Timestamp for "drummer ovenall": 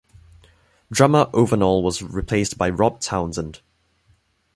0.91-1.83